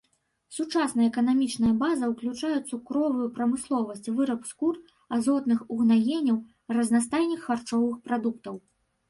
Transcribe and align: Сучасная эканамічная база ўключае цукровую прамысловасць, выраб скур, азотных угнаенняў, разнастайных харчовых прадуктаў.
Сучасная 0.59 1.03
эканамічная 1.11 1.73
база 1.83 2.09
ўключае 2.13 2.53
цукровую 2.69 3.27
прамысловасць, 3.35 4.09
выраб 4.21 4.41
скур, 4.53 4.81
азотных 5.19 5.59
угнаенняў, 5.77 6.37
разнастайных 6.81 7.39
харчовых 7.53 7.95
прадуктаў. 8.11 8.55